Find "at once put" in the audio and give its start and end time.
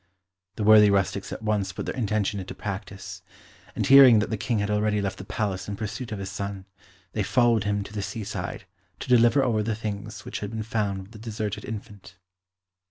1.31-1.85